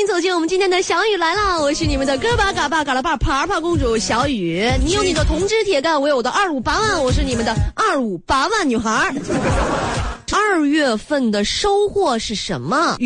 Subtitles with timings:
[0.00, 4.66] 迎走进我们今天的小雨来了，我是你们的哥巴嘎巴嘎拉巴爬爬公主小雨。
[4.82, 9.12] 你有你的铜枝铁干，我有我的二五八万，我是你们的二五八万女孩儿。
[10.32, 12.96] 二月份的收获是什么？
[12.98, 13.04] 的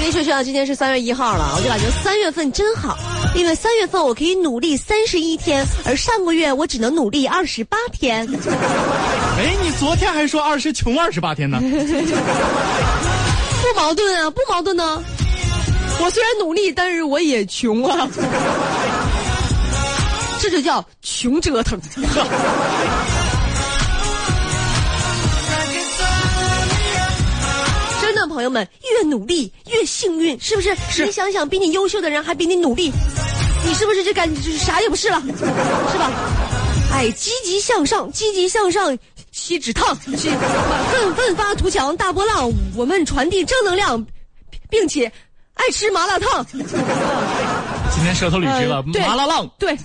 [0.00, 2.98] 的确确啊，今天是三月一号了，我就感觉三月份真好，
[3.36, 8.26] 因为三月份我可以努力三十一天，而上个月我只能努力二十八天。
[9.38, 11.62] 哎，你昨天还说二十穷二十八天呢？
[13.64, 15.02] 不矛盾啊，不矛盾呢。
[16.00, 18.06] 我虽然努力，但是我也穷啊。
[20.38, 21.80] 这就叫穷折腾。
[28.02, 30.76] 真的，朋友们，越努力越幸运，是不是？
[30.90, 32.92] 是你想想，比你优秀的人还比你努力，
[33.64, 36.10] 你是不是就感觉就是啥也不是了，是吧？
[36.92, 38.94] 哎，积极向上，积极向上，
[39.34, 44.06] 锡纸烫，是奋奋发图强，大波浪，我们传递正能量，
[44.70, 45.10] 并且
[45.54, 46.46] 爱吃麻辣烫。
[46.52, 46.62] 今
[48.04, 49.50] 天舌头捋直了，麻辣浪。
[49.58, 49.76] 对，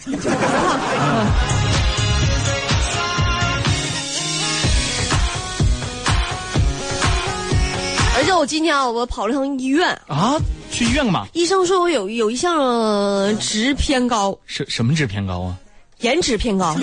[8.15, 10.37] 而且我今天啊，我跑了趟医院，啊，
[10.69, 11.25] 去医院干嘛？
[11.33, 15.57] 医生说我有有一项呃值偏高，什什么值偏高啊？
[16.01, 16.75] 颜值偏高，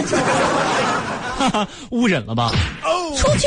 [1.91, 2.51] 误诊了吧？
[3.17, 3.47] 出去！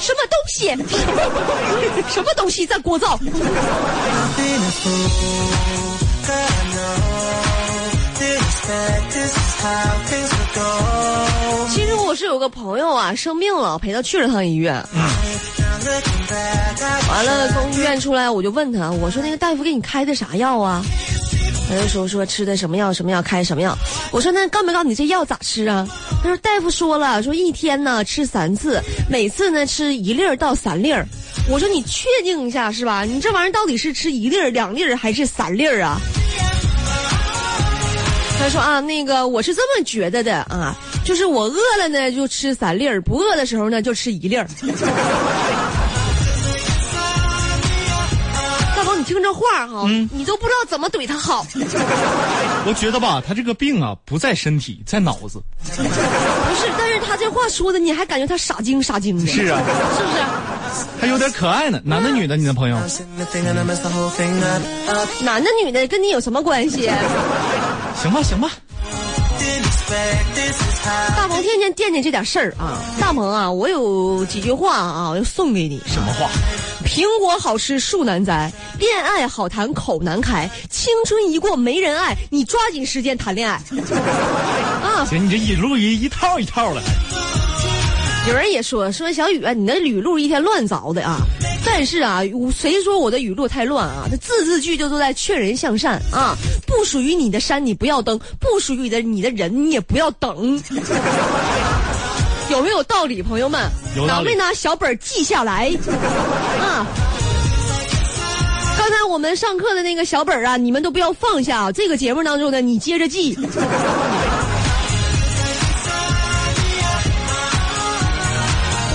[0.00, 0.68] 什么东西？
[2.10, 3.18] 什么东西在聒噪？
[11.70, 14.74] 其实我是有个朋友啊生病了，陪他去了趟医院。
[17.08, 20.82] 完了，从医院出来，我就问他，我说那个大夫给你开的啥药啊？
[21.74, 23.76] 他就说说吃的什么药什么药开什么药。
[24.12, 25.86] 我说那告没告诉你这药咋吃啊？
[26.22, 28.80] 他说大夫说了，说一天呢吃三次，
[29.10, 31.04] 每次呢吃一粒儿到三粒儿。
[31.50, 33.02] 我说你确定一下是吧？
[33.02, 35.98] 你这玩意儿到底是吃一粒儿、两粒儿还是三粒儿啊？
[38.38, 44.46] 他说啊，那个我是这么觉得的啊，就是我饿了呢就吃三粒儿，不饿的时候呢就吃一粒儿。
[49.04, 51.46] 听这话哈，你都不知道怎么怼他好。
[52.66, 55.40] 我觉得吧，他这个病啊不在身体，在脑子。
[55.76, 59.62] 不是，但是他这话说的，你还感觉他傻精傻精的，是啊，
[59.98, 60.22] 是不是？
[61.00, 61.80] 还有点可爱呢。
[61.84, 62.76] 男的女的，你的朋友？
[65.22, 66.90] 男的女的跟你有什么关系？
[68.02, 68.50] 行吧，行吧。
[71.16, 75.80] 大鹏天天惦记这点事儿啊，大鹏啊，我有几句话啊，我要送给你。
[75.86, 76.28] 什么话？
[76.94, 83.60] 苹果好吃树难栽，恋爱好谈口难开，青春一过没人爱，你抓紧时间谈恋爱。
[84.80, 86.80] 啊，行，你这一路一一套一套的。
[88.28, 91.18] 有人也说说小雨啊，你那语录一天乱凿的啊。
[91.66, 92.20] 但是啊，
[92.54, 94.06] 谁说我的语录太乱啊？
[94.08, 96.36] 这字字句句都在劝人向善啊！
[96.64, 100.62] 不属于你的山你不要登，不属于的你的人你也不要等。
[102.54, 103.68] 有没有道理，朋友们？
[103.96, 105.72] 有道理拿没拿小本儿记下来？
[106.60, 106.86] 啊！
[108.78, 111.72] 刚才我们上课的那个小本儿啊，你们都不要放下。
[111.72, 113.34] 这个节目当中呢，你接着记。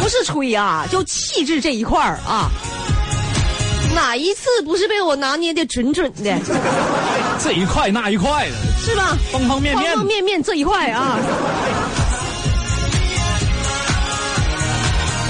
[0.02, 2.50] 不是吹啊，就气质这一块儿啊，
[3.94, 6.40] 哪一次不是被我拿捏的准准的，
[7.44, 9.18] 这一块那一块的，是吧？
[9.34, 11.20] 方方面面方方面面这一块啊。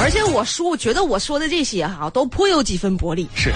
[0.01, 3.27] 而且我说，我觉得我说的这些哈、都颇有几分薄利。
[3.35, 3.51] 是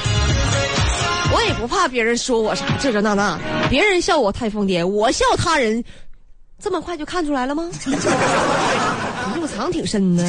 [1.33, 3.39] 我也不怕别人说我啥这这那那，
[3.69, 5.83] 别人笑我太疯癫，我笑他人，
[6.61, 7.69] 这么快就看出来了吗？
[7.85, 10.23] 你入藏挺深呢。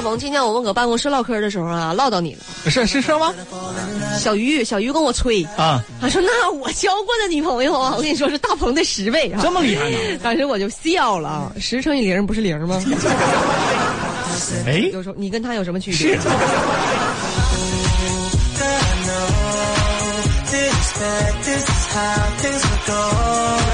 [0.00, 2.40] 大鹏，今天我们搁办公室唠嗑的时候啊，唠到你了。
[2.70, 3.34] 是是是吗？
[4.18, 9.38] 小鱼，小鱼跟我吹，啊，他说那我交过的女朋友啊，我跟你说是大鹏的十倍啊。
[9.42, 9.98] 这么厉害呢？
[10.22, 12.82] 当时我就笑了啊，十乘以零不是零吗？
[14.66, 16.16] 哎，有时候你跟他有什么区别？
[16.16, 16.28] 是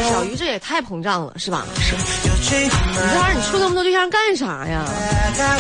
[0.09, 1.67] 小鱼这也太膨胀了，是吧？
[1.81, 4.85] 是，你这玩意儿你处那么多对象干啥呀？
[5.37, 5.59] 他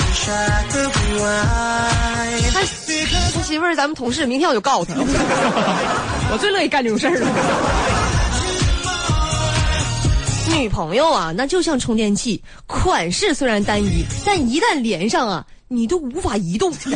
[2.53, 4.94] 他媳妇儿咱们同事，明天我就告他。
[6.32, 7.29] 我最乐意干这种事儿了。
[10.59, 16.88] 女朋友啊，那就像充电器，款式虽然单一，但一旦连上啊，你都无法移动，是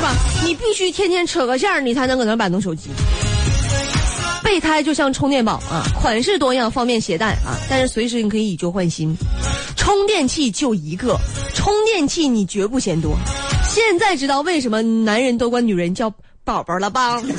[0.00, 0.12] 吧？
[0.44, 2.90] 你必须天天扯个线儿，你才能搁那摆弄手机。
[4.50, 9.16] 备胎就像充电宝啊，款式多样，方便携带啊，但是随时你可以以旧换新。
[9.76, 11.16] 充电器就一个，
[11.54, 13.16] 充电器你绝不嫌多。
[13.68, 16.12] 现在知道为什么男人都管女人叫
[16.42, 17.22] 宝宝了吧？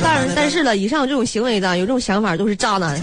[0.00, 3.00] 但但是了，以上这种行为的，有这种想法都是渣男。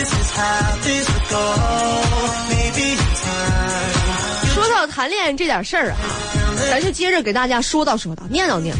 [4.54, 5.96] 说到谈恋爱这点事儿啊，
[6.70, 8.78] 咱就接着给大家说道说道，念叨念叨。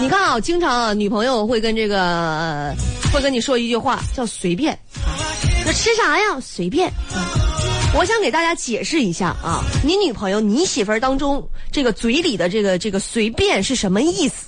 [0.00, 2.74] 你看啊，经常啊，女朋友会跟这个
[3.12, 4.78] 会跟你说一句话，叫随便。
[5.64, 6.38] 那吃啥呀？
[6.40, 6.90] 随便。
[7.94, 14.46] 我想给大家解释一下啊，你女朋友、你媳妇儿当中这个嘴里的这个这个随便是什么意思？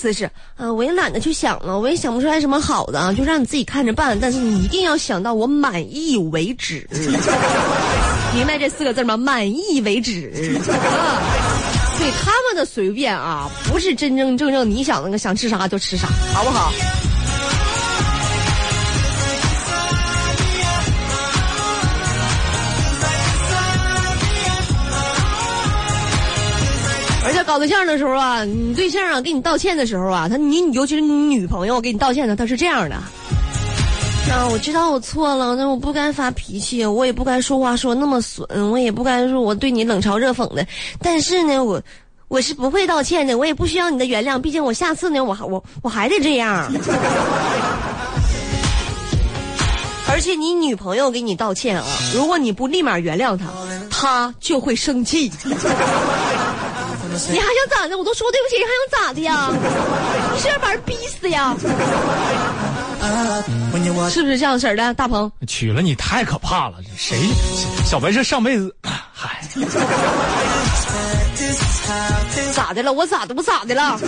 [0.00, 0.24] 他的意思是，
[0.56, 4.18] 啊，我也懒得去想了，我也想不出来什么好的，就让你自己看着办。
[4.18, 6.88] 但是你一定要想到我满意为止，
[8.34, 9.16] 明白这四个字吗？
[9.16, 10.58] 满意为止。
[10.70, 11.20] 啊，
[11.98, 16.72] 对他们的随便啊，不是真真正正你想那个想吃啥就吃啥，好不好？
[27.30, 32.96] 而且搞对象的时候啊，你对象啊给你道歉的时候啊，他你尤其是你女朋友给你道歉的，他是这样的。
[32.96, 40.66] 啊，我知道我错了，那我不该发脾气，我也不该说话说那么损，我也不该说我对你冷嘲热讽的。
[41.00, 41.80] 但是呢，我
[42.26, 46.68] 我是不会道歉的，我也不需要你的原谅，毕竟我下次呢，我还我我还得这样。
[50.08, 53.46] 而且你女朋友给你道歉啊，如果你不立马原谅她，
[53.88, 55.30] 她就会生气。
[57.28, 57.96] 你还想咋的？
[57.98, 59.50] 我都说对不起，你还想咋的呀？
[60.32, 61.54] 你 是要把人逼死呀？
[64.10, 64.94] 是不是这样式儿的？
[64.94, 67.16] 大鹏娶了你太可怕了，谁？
[67.84, 68.74] 小白这上辈子，
[69.12, 69.40] 嗨，
[72.52, 72.92] 咋的了？
[72.92, 73.34] 我咋的？
[73.34, 73.98] 我咋的了？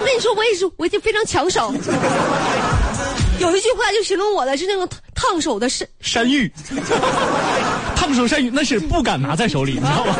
[0.00, 1.72] 我跟你说，我也是，我已经非常抢手。
[3.38, 6.52] 有一句话就形容我的是那个烫手的山山芋，
[7.94, 10.14] 烫手山芋那是不敢拿在手里，你知道吗？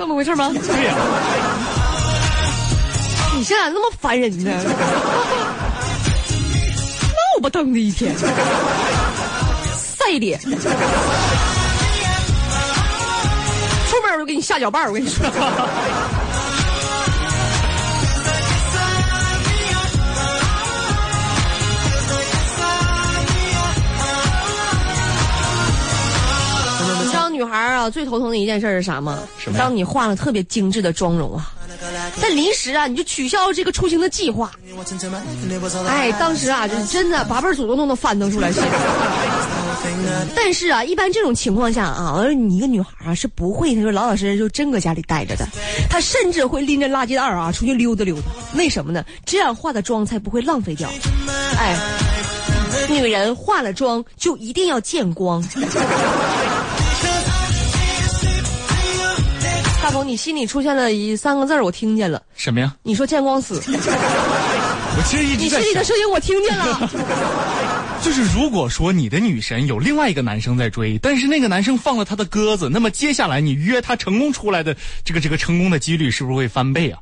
[0.00, 0.48] 这么回事吗？
[0.52, 0.94] 对呀，
[3.36, 4.50] 你现在那么烦人呢？
[4.56, 4.62] 闹
[7.42, 8.14] 不登的一天，
[9.98, 10.48] 晒脸，出
[14.02, 15.22] 门我就给你下脚绊我跟你说。
[27.40, 29.18] 女孩啊，最头疼的一件事是啥吗？
[29.38, 29.58] 什么？
[29.58, 31.50] 当你化了特别精致的妆容啊，
[32.20, 34.52] 但临时啊，你就取消这个出行的计划。
[35.88, 38.52] 哎，当时啊，就真的八辈祖宗都能翻腾出来。
[40.36, 45.48] 但是啊，一般这种情况下啊，你一个女孩啊是不会，她说老老实实就真搁家里待着的。
[45.88, 48.22] 她甚至会拎着垃圾袋啊出去溜达溜达。
[48.54, 49.02] 为什么呢？
[49.24, 50.90] 这样化的妆才不会浪费掉。
[51.56, 51.74] 哎，
[52.90, 55.42] 女人化了妆就一定要见光。
[59.90, 62.22] 大鹏，你心里出现了一三个字我听见了。
[62.36, 62.72] 什么呀？
[62.84, 63.60] 你说见光死。
[63.66, 66.90] 我其实一直在你心里的声音我听见了。
[68.00, 77.00] 就是如果说你的女神有另外一个男生在追，但是那个男生放了他的鸽子，那么接下来你约他成功出来的这个这个成功的几率是不是会翻倍啊？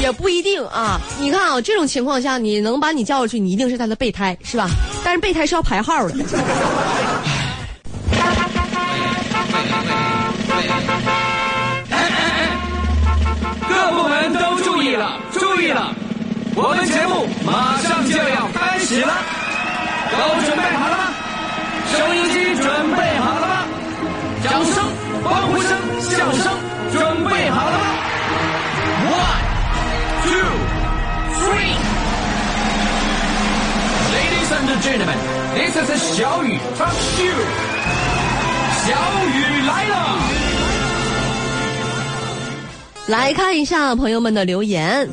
[0.00, 1.00] 也不一定啊。
[1.18, 4.70] 你看啊，这种情况下你能把你叫过去，你一定是他的备胎，是吧？
[5.02, 6.14] 但是备胎是要排号的。
[13.68, 15.94] 各部门都注意了，注意了！
[16.54, 19.12] 我们节目马上就要开始了，
[20.10, 21.04] 都准备好了吗？
[21.92, 23.64] 收音机准备好了吗？
[24.42, 24.84] 掌声、
[25.22, 26.52] 欢呼声、笑声
[26.92, 27.84] 准备好了吗
[29.10, 29.40] ？One,
[30.24, 30.50] two,
[31.40, 31.76] three.
[34.12, 35.18] Ladies and gentlemen,
[35.54, 37.69] this is 小雨 from you.
[43.10, 45.10] 来看一下朋友们的留言。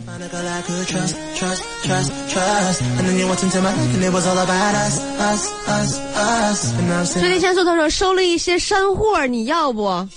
[7.20, 10.08] 最近先说他说收了一些山货，你要不？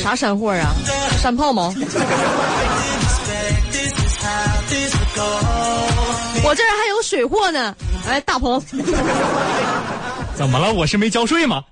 [0.00, 0.72] 啥山货啊？
[1.20, 1.74] 山炮吗？
[6.44, 7.74] 我这儿还有水货呢。
[8.06, 8.62] 哎，大鹏，
[10.36, 10.72] 怎么了？
[10.72, 11.64] 我是没交税吗？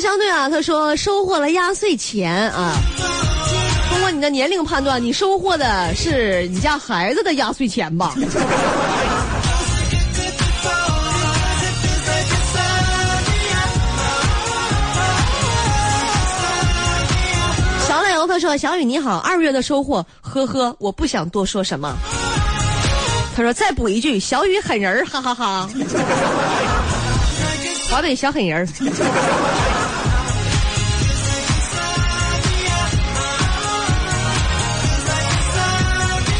[0.00, 2.74] 相对啊，他说收获了压岁钱啊。
[3.90, 8.14] 通过你的年龄判断，你收获的是你家孩子的压岁钱吧？
[17.86, 21.96] 小奶油他说：“小雨你好，二月的收获，呵呵，我不想多说什么。”
[23.34, 25.68] 他说：“再补一句，小雨狠人儿，哈哈哈
[27.90, 28.66] 华北小狠人儿。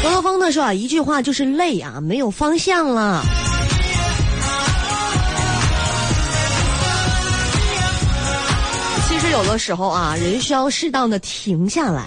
[0.01, 3.21] 罗罗峰他说啊，一句话就是累啊，没有方向了。
[9.07, 12.05] 其实有的时候啊，人需要适当的停下来，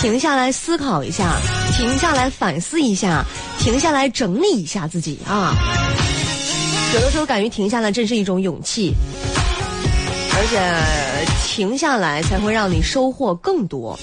[0.00, 1.36] 停下来思考一下，
[1.76, 3.24] 停下来反思一下，
[3.58, 5.54] 停下来整理一下自己啊。
[6.94, 8.94] 有的时候敢于停下来，真是一种勇气，
[10.34, 13.98] 而且停下来才会让你收获更多。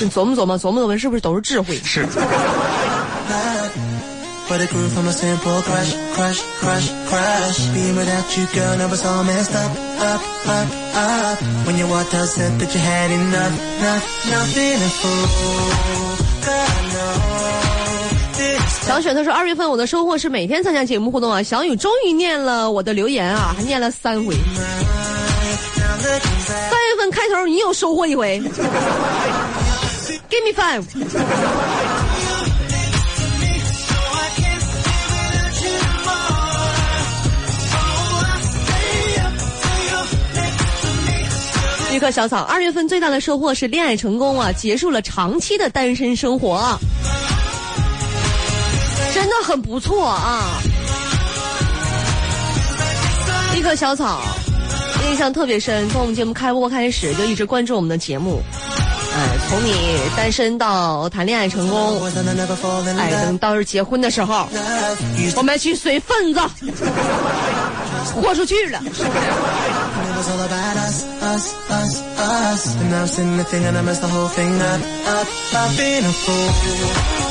[0.00, 1.80] 你琢磨琢磨，琢磨琢磨，是不是都是智慧？
[1.84, 2.06] 是。
[18.86, 24.36] 小雪她说：“二月份我的收获是每天参加节目互动啊，小雨终于念了我的留言啊，还念了三回。
[26.46, 28.40] 三月份开头你又收获一回。”
[30.28, 30.82] Give me five。
[41.92, 46.78] 一棵小草，二月份最大的收获是恋爱成功啊，结束了长期的单身生活，
[49.14, 50.60] 真的很不错啊。
[53.56, 54.20] 一棵小草，
[55.08, 58.42] 印象特别深，从我们节目开播开始就一直关注我们的节目。
[59.18, 59.72] 哎，从你
[60.14, 62.04] 单身到谈恋爱成功，
[62.98, 64.46] 哎，等到时结婚的时候，
[65.38, 66.40] 我们去随份子
[68.14, 68.78] 豁出去了。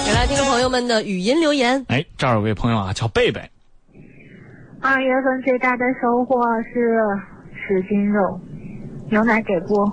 [0.05, 1.85] 给来听众朋友们的语音留言。
[1.89, 3.39] 哎，这儿有位朋友啊，叫贝贝。
[4.81, 6.99] 二月份最大的收获是
[7.53, 8.39] 十斤肉，
[9.11, 9.87] 牛奶给不？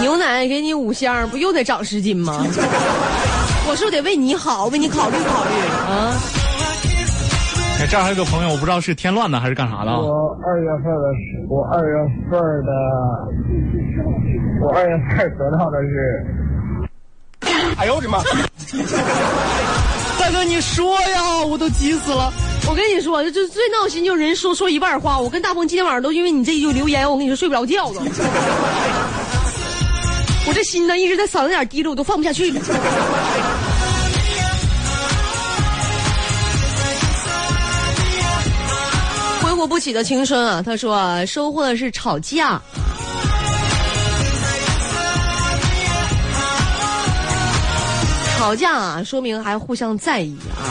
[0.00, 2.44] 牛奶给你五箱，不又得长十斤吗？
[3.68, 5.50] 我是不是得为你好，为你考虑考虑
[5.92, 6.14] 啊？
[7.80, 9.92] 哎，这儿还有个朋友，我不知道是添乱的还是干啥的。
[9.92, 11.08] 我二月份的，
[11.48, 11.94] 我二月
[12.30, 12.72] 份的，
[14.62, 16.26] 我二月份得到的是，
[17.78, 18.18] 哎呦我的妈！
[20.18, 22.32] 大哥，你说呀，我都急死了。
[22.68, 25.18] 我跟你说，就最闹心，就是人说说一半话。
[25.18, 28.02] 我跟大鹏今天晚上都因为你这一句留言，我跟你说睡不着觉了。
[30.48, 32.60] 我这心呢一直在嗓子眼滴着，我都放不下去了。
[39.42, 40.62] 挥霍不起的青春啊！
[40.64, 42.58] 他说收获的是吵架，
[48.38, 50.64] 吵架啊，说明还互相在意啊。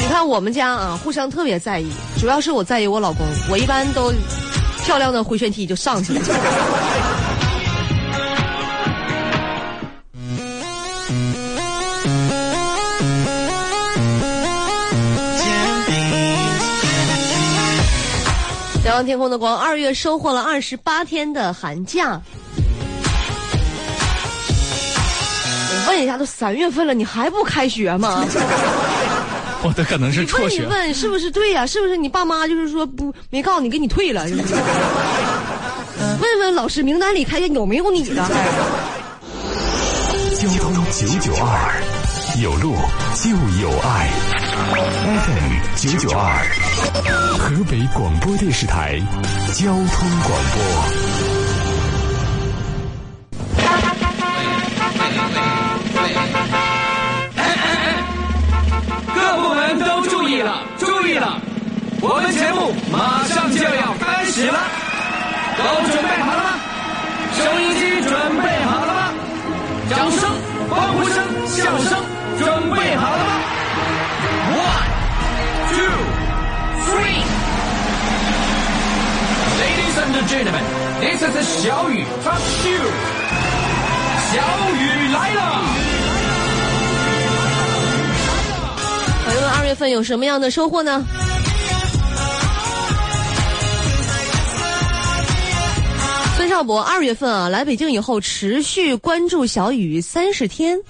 [0.00, 4.10] 你看我们家啊，互相特别在意，主要是我在意我老公，我一般都。
[4.86, 6.20] 漂亮的回旋踢就上去了。
[18.84, 22.20] 仰望天空的光，二月收获了二十八天的寒假。
[25.68, 28.24] 我问一下，都三月份了，你还不开学吗？
[29.68, 30.62] 我的可能是辍学。
[30.62, 31.66] 你问是不是对呀？
[31.66, 34.24] 是不是你爸妈就是说不没告诉你给你退了？
[36.20, 38.24] 问问老师名单里看见有没有你的？
[40.36, 41.82] 交通九九二，
[42.40, 42.74] 有路
[43.16, 43.30] 就
[43.60, 44.10] 有爱。
[45.02, 46.44] FM 九九二，
[47.38, 49.00] 河北广播电视台
[49.54, 51.35] 交通广播。
[62.02, 64.58] 我们节目马上就要开始了，
[65.56, 66.50] 都准备好了吗？
[67.34, 68.12] 收音机准
[68.42, 69.12] 备好了吗？
[69.88, 70.30] 掌声、
[70.68, 72.02] 欢呼声、笑声
[72.38, 73.32] 准备好了吗
[74.52, 74.86] ？One,
[75.72, 75.96] two,
[76.86, 77.22] three.
[79.60, 80.64] Ladies and gentlemen,
[81.00, 82.80] this is 小雨 from you.
[84.32, 84.34] 小
[84.74, 85.40] 雨来了。
[89.24, 91.02] 朋友们，二月份有什么样的收获呢？
[96.56, 100.80] 孙少博，二月份啊，来北京以后持续关注小雨三十天。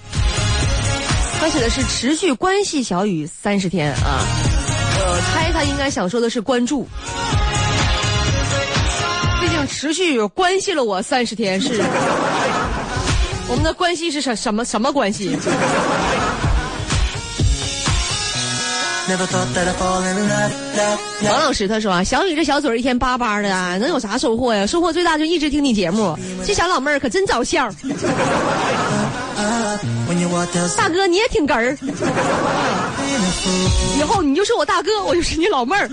[1.41, 4.23] 他写的是持续关系小雨三十天啊，
[4.97, 6.87] 我猜他应该想说的是关注，
[9.41, 11.83] 毕竟持续关系了我三十天是，
[13.49, 15.37] 我们的关系是什什么什么关系？
[21.23, 24.65] 王老师他说啊，小雨这小嘴儿一天叭叭的啊，能有啥收获呀？
[24.65, 27.73] 收获最大就一直听你节目，这小老妹儿可真找笑儿。
[30.75, 31.77] 大哥你也挺哏儿，
[33.97, 35.89] 以后你就是我大哥，我就是你老妹儿。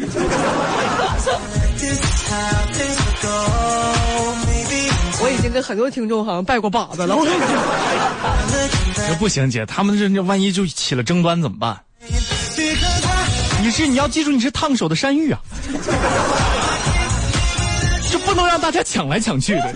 [5.21, 7.16] 我已经跟很多听众好像拜过把子了。
[9.09, 11.78] 这不行，姐，他们这这万一就起了争端怎么办？
[13.64, 15.40] 你是你要记住，你是烫手的山芋啊，
[18.12, 19.75] 就不能让大家抢来抢去的。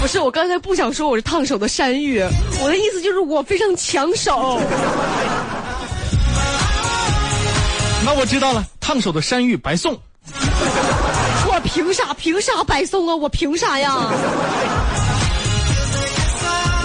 [0.00, 2.24] 不是，我刚才不想说我是烫手的山芋，
[2.60, 4.60] 我的意思就是我非常抢手。
[8.06, 9.94] 那我知道了，烫手的山芋白送。
[11.50, 12.14] 我凭啥？
[12.14, 13.16] 凭啥白送啊？
[13.16, 13.92] 我凭啥呀？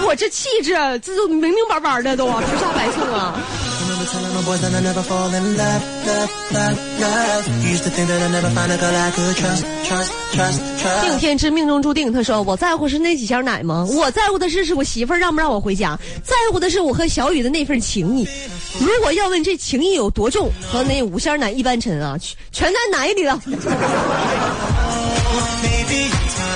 [0.06, 3.34] 我这气质，这都明明白白的都，都不下白送啊？
[11.02, 13.86] 命天之命中注定，他说我在乎是那几箱奶吗？
[13.92, 18.28] 我在乎的是是我媳妇儿让不让我回家，在乎的是我和小雨的那份情谊。
[18.80, 23.40] 如果要问这情谊有多重，和那五箱奶一般沉啊，全全在奶里了。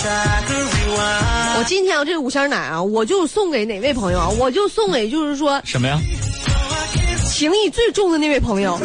[0.00, 4.28] 我今天啊，这五箱奶啊，我就送给哪位朋友啊？
[4.38, 5.98] 我就送给就是说什么呀？
[7.26, 8.78] 情谊最重的那位朋友。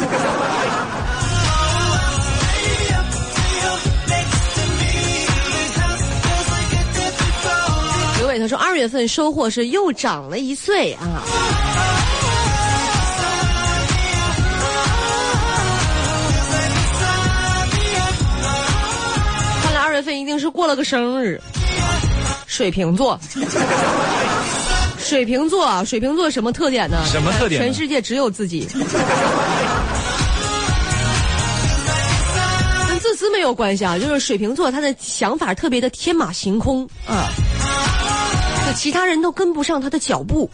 [8.18, 11.22] 刘伟他说，二月份收获是又长了一岁啊。
[19.94, 21.40] 月份一定是过了个生日。
[22.46, 23.18] 水瓶座，
[24.98, 26.98] 水瓶座，水瓶座什么特点呢？
[27.06, 27.60] 什么特点？
[27.60, 28.66] 全世界只有自己，
[32.88, 33.96] 跟自私没有关系啊。
[33.96, 37.30] 就是水瓶座，他的想法特别的天马行空啊，
[38.66, 40.50] 就其他人都跟不上他的脚步。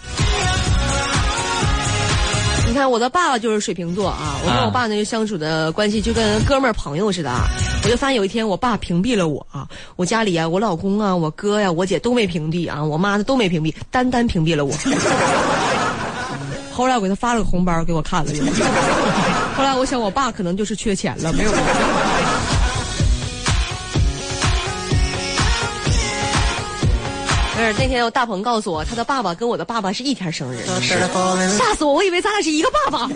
[2.66, 7.48] 你看，我的爸爸就是水瓶座啊，我跟我爸那个相处的关系就跟哥们儿朋友似的啊。
[7.82, 9.66] 我就发现有一天，我爸屏蔽了我啊，
[9.96, 14.72] 我家里啊，我老公啊，我哥呀，我姐都没屏蔽啊，我妈呢都没屏蔽，单单屏蔽了我。
[16.72, 18.32] 后来我给他发了个红包给我看了，
[19.56, 21.50] 后来我想，我爸可能就是缺钱了，没有。
[21.50, 21.56] 不
[27.66, 30.64] 是那天我大鹏告诉我，他的爸爸跟我的爸爸是一天生日，
[31.58, 31.92] 吓死我！
[31.94, 33.06] 我以为咱俩是一个爸爸，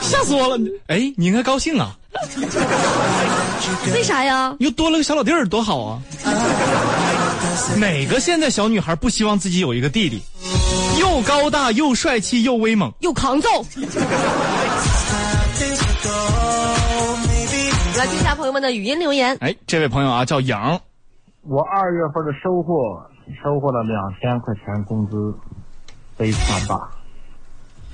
[0.00, 0.58] 吓死我了！
[0.88, 1.96] 哎，你应该高兴啊！
[3.92, 4.54] 为啥呀？
[4.58, 6.00] 又多了个小老弟儿，多好啊！
[7.78, 10.22] 哪个现在小女孩不希望自己有一个弟弟，
[10.98, 13.48] 又高大又帅气又威猛又抗揍？
[17.96, 19.36] 来听一下朋友们的语音留言。
[19.40, 20.80] 哎，这位朋友啊，叫杨。
[21.42, 23.00] 我二月份的收获，
[23.42, 25.32] 收获了两千块钱工资，
[26.16, 26.88] 非常大。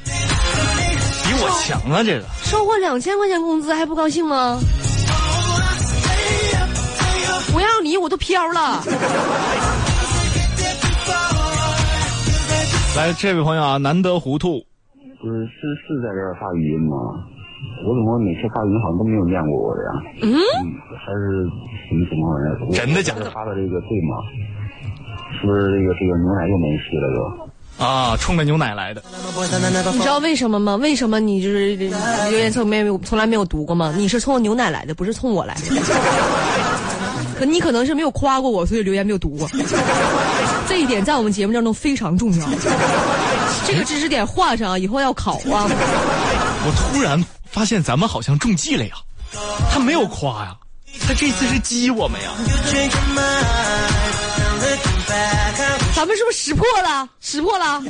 [0.05, 2.03] 比我强啊！
[2.03, 4.59] 这个收获两千块钱工资还不高兴吗？
[7.91, 8.83] 我要你我都飘了。
[12.97, 14.65] 来，这位朋友啊，难得糊涂。
[15.21, 15.51] 不是是
[15.87, 16.97] 是在这儿发语音吗？
[17.87, 19.91] 我怎么每次发语音好像都没有念过我的呀？
[20.23, 20.33] 嗯，
[20.97, 21.45] 还是
[21.89, 22.47] 什么情况呀？
[22.73, 23.31] 真的假的？
[23.31, 24.17] 发的这个对吗？
[25.41, 27.21] 是不是这个这个牛奶又没戏了又？
[27.85, 29.03] 啊，冲着牛奶来的。
[29.93, 30.77] 你知道为什么吗？
[30.77, 33.95] 为什么你就是留言从没有从来没有读过吗？
[33.97, 35.61] 你是冲牛奶来的，不是冲我来的。
[37.41, 39.49] 可你可能是没有夸过我，所以留言没有读过。
[40.69, 42.47] 这一点在我们节目当中非常重要。
[43.67, 45.65] 这个知识点画上，以后要考啊。
[45.73, 48.93] 我突然发现咱们好像中计了呀！
[49.73, 50.55] 他没有夸呀，
[51.01, 52.31] 他这次是激我们呀。
[55.97, 57.09] 咱们是不是识破了？
[57.23, 57.83] 识破了。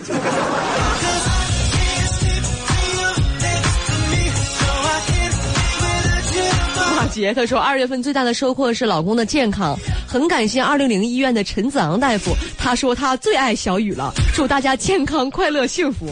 [7.11, 16.07] 杰他说，二月份最大的收获是老公的健康，很感谢二六零医院的陈子昂大夫，他说他最爱小雨了，祝大家健康、快乐、幸福。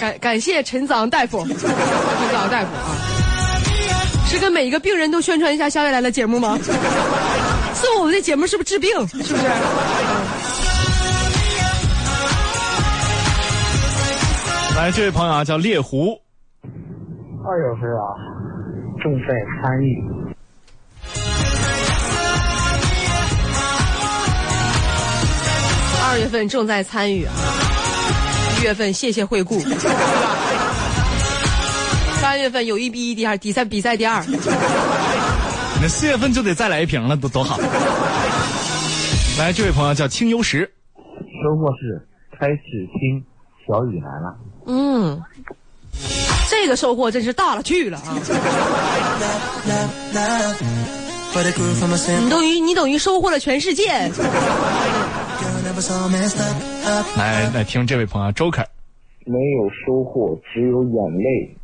[0.00, 1.66] 感感谢陈子昂大夫，陈子
[2.34, 2.96] 昂大夫啊，
[4.28, 6.58] 是跟每一个病人都宣传一下《小雨来了》节目吗？
[7.74, 8.90] 送我们的节目是不是治病？
[9.08, 9.34] 是不是？
[14.76, 16.20] 来，这位朋友啊，叫猎狐，
[17.42, 18.12] 二月份啊，
[19.00, 19.28] 重在
[19.62, 20.04] 参与。
[26.04, 27.32] 二月份正在参与啊，
[28.60, 29.58] 一月份谢谢惠顾，
[32.20, 34.22] 三月份友谊第一、第二，比赛比赛第二。
[35.80, 37.56] 那四月份就得再来一瓶了，多多好。
[39.38, 42.06] 来，这位朋友叫清幽石，收获是
[42.38, 42.60] 开始
[43.00, 43.24] 听
[43.66, 44.36] 小雨来了。
[44.66, 45.22] 嗯，
[46.50, 48.18] 这个收获真是大了去了啊！
[52.22, 54.10] 你等于你等于收获了全世界。
[57.16, 58.64] 来来听这位朋友 Joker，
[59.24, 61.56] 没有收获，只有眼泪。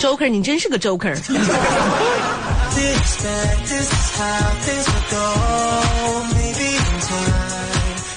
[0.00, 1.14] Joker，你真是个 Joker。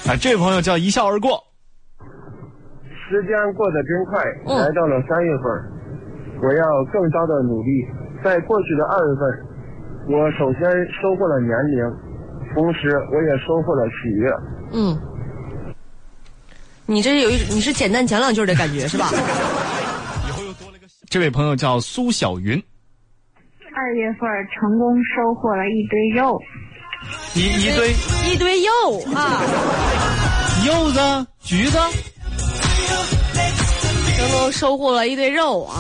[0.08, 1.44] 啊，这位朋友叫一笑而过，
[3.12, 4.56] 时间过得真快，嗯。
[4.64, 5.44] 来到了三月份，
[6.42, 7.86] 我要更加的努力。
[8.24, 9.30] 在过去的二月份，
[10.08, 10.62] 我首先
[11.02, 11.84] 收获了年龄，
[12.56, 14.32] 同时我也收获了喜悦。
[14.74, 14.98] 嗯，
[16.86, 19.08] 你这有一你是简单讲两句的感觉是吧？
[21.10, 22.64] 这位朋友叫苏小云，
[23.76, 24.22] 二月份
[24.56, 26.40] 成功收获了一堆肉，
[27.36, 27.92] 一一堆。
[28.32, 28.72] 一堆肉
[29.14, 29.42] 啊，
[30.66, 31.78] 柚子、橘子，
[34.22, 35.74] 成功收获了一堆肉啊。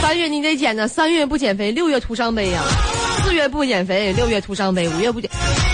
[0.00, 2.60] 三月你得减呢，三月不减肥，六月徒伤悲呀、
[3.24, 5.28] 四月不减肥，六月徒伤悲，五月不减，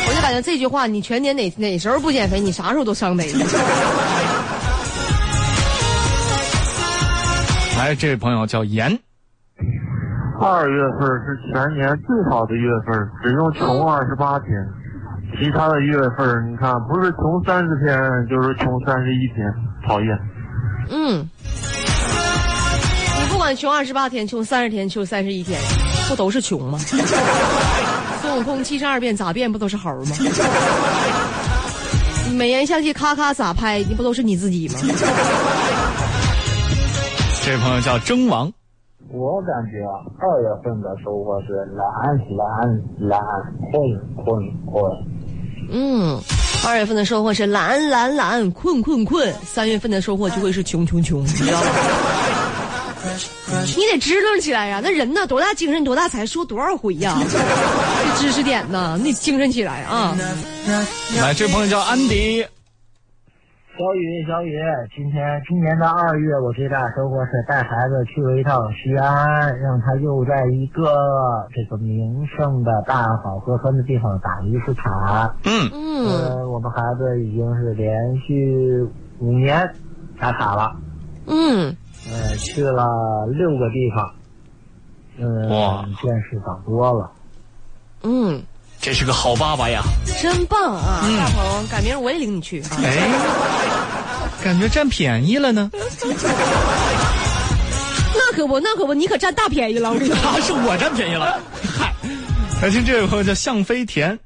[0.08, 3.30] 我就感觉这句话，你全年哪哪时候不减肥，你啥时候都伤悲。
[7.76, 8.98] 来，这位朋友叫严，
[10.40, 14.48] 二月份是全年最好的月份，只用穷二十八天。
[15.38, 19.44] 其他的月份，你看不是穷三十天，就是穷三十一天，
[19.86, 20.18] 讨厌。
[20.90, 21.28] 嗯，
[23.20, 25.60] 你不管穷二十八天，穷三十天，穷三十一天，
[26.08, 26.78] 不都是穷吗？
[28.22, 30.16] 孙悟空七十二变咋变，不都是猴吗？
[32.36, 34.74] 美颜相机咔咔咋拍，你不都是你自己吗？
[37.44, 38.52] 这位朋友叫征王，
[39.10, 41.86] 我感觉啊，二月份的收获是懒
[42.36, 42.68] 懒
[43.08, 43.20] 懒，
[43.72, 43.80] 困
[44.22, 44.26] 困
[44.66, 44.92] 困。
[45.70, 46.20] 嗯，
[46.66, 51.68] 二月份的收获是懒懒懒，困困困；三月份的收获就会是穷穷穷， 你知道吗？
[53.76, 54.80] 你得支棱起来呀！
[54.82, 57.18] 那人呢，多大精神多大才，说多少回呀？
[57.30, 60.16] 这知识点呢，你得精神起来啊！
[61.20, 62.44] 来，这位朋友叫安迪，
[63.78, 64.58] 小雨，小雨，
[64.92, 70.82] 今天今年的二月，我最大的收获是带孩子去了一趟西安，让他又在一个
[71.54, 75.32] 这个名胜的大好河川的地方打一次卡。
[75.44, 77.94] 嗯，嗯呃，我们孩子已经是连
[78.26, 78.84] 续
[79.20, 79.72] 五年
[80.18, 80.72] 打卡了，
[81.28, 81.76] 嗯，
[82.10, 82.84] 呃，去了
[83.30, 84.12] 六个地方，
[85.20, 87.12] 嗯、哇见识长多了。
[88.02, 88.42] 嗯，
[88.80, 89.82] 这是个好爸爸呀，
[90.20, 91.00] 真棒啊！
[91.16, 92.66] 大鹏，改明儿我也领你去啊！
[92.78, 93.67] 哎，
[94.42, 95.70] 感觉占便宜了呢，
[98.14, 99.90] 那可不，那可不，你可占大便宜了！
[99.90, 101.38] 我跟你说，啊，是我占便宜了，
[101.78, 101.92] 嗨，
[102.62, 104.18] 来听这位朋友叫向飞田，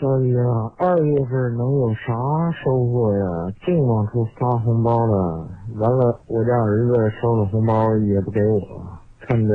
[0.00, 2.12] 小雨啊，二月份能有啥
[2.64, 3.24] 收获呀？
[3.66, 8.60] 净往出发红包了，完了，我家儿子收了红包也不给我，
[9.26, 9.54] 看着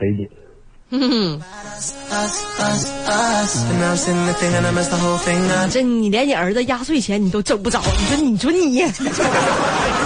[0.00, 0.28] 贼紧。
[0.94, 1.40] 嗯，
[5.70, 7.80] 这你连你儿子压岁钱你都挣不着，
[8.20, 8.86] 你说你说你，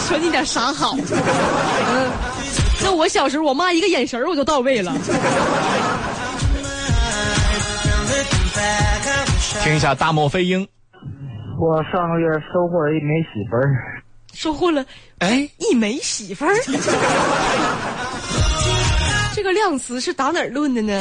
[0.06, 0.96] 说你点啥好？
[0.96, 2.10] 嗯，
[2.84, 4.94] 那我小时候我妈一个眼神儿我就到位了。
[9.64, 10.64] 听一下大漠飞鹰，
[11.58, 13.74] 我上个月收获了一枚媳妇儿，
[14.32, 14.86] 收获了
[15.18, 16.54] 哎，一枚媳妇儿，
[19.36, 20.98] 这个量词是打哪儿论的呢？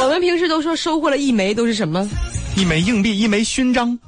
[0.00, 2.08] 我们平时都说收获了一枚都是什么？
[2.56, 3.98] 一枚硬币，一枚勋章，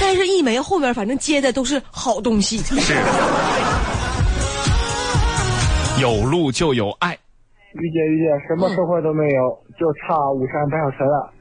[0.00, 2.58] 但是一枚后面反正接的都是好东西。
[2.58, 2.94] 是，
[6.00, 7.16] 有路就有爱，
[7.74, 11.32] 玉姐玉姐，什么收获都没有，就差五山白小时了。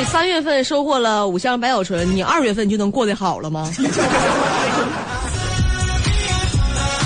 [0.00, 3.70] 你三月份收获了五箱白小纯，你二月份就能过得好了吗？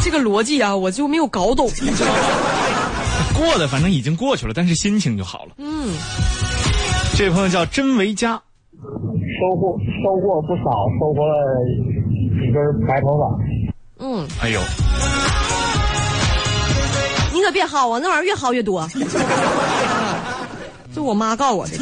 [0.05, 1.69] 这个逻辑啊，我就没有搞懂？
[3.37, 5.55] 过的反正已经过去了，但是心情就好了。
[5.59, 5.93] 嗯，
[7.17, 8.41] 这位朋友叫真维佳，
[8.81, 11.35] 收获收获不少，收获了
[12.39, 13.29] 几根白头发。
[13.99, 14.61] 嗯，哎呦，
[17.33, 18.89] 你可别薅啊，那玩意儿越薅越多。
[20.95, 21.73] 这我妈告我的。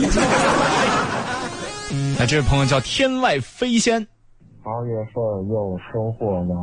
[2.19, 4.07] 那这位朋友叫天外飞仙，
[4.63, 6.55] 二月份又收获了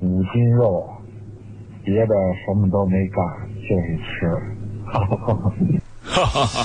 [0.00, 0.88] 五斤肉，
[1.84, 3.24] 别的什么都没干，
[3.68, 4.30] 就是吃。
[4.86, 5.16] 哈哈
[6.44, 6.64] 哈。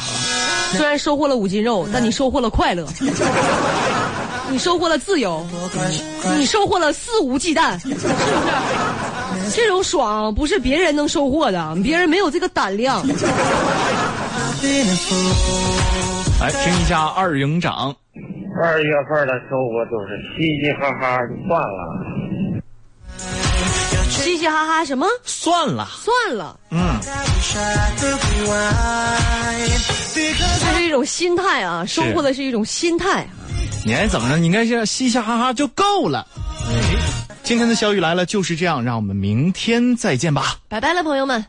[0.71, 2.85] 虽然收获了五斤肉，但你收获了快乐，
[4.51, 5.43] 你收获了自由，
[6.37, 8.07] 你收获了肆无忌惮，是不是？
[9.55, 13.01] 这种爽不是别人能收获的，别人没有这个胆量。
[16.39, 17.95] 来听一下二营长，
[18.61, 21.77] 二月份的收获就是嘻嘻哈哈就算了。
[24.09, 25.05] 嘻嘻哈哈什么？
[25.23, 26.99] 算了，算了，嗯，
[30.59, 33.27] 这是一种心态啊，收获的是一种心态。
[33.85, 34.37] 你爱怎么着？
[34.37, 36.27] 你应该是嘻嘻哈哈就够了。
[37.43, 40.55] 今天的小雨来了就是这样，让我们明天再见吧。
[40.67, 41.45] 拜拜了，朋友们。